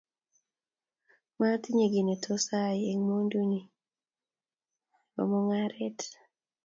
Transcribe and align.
matinye 1.37 1.85
gii 1.91 2.05
ne 2.05 2.15
tos 2.23 2.45
ai 2.61 2.81
eng' 2.91 3.01
mwanduni 3.07 3.59
ab 5.19 5.25
mungaret 5.29 5.99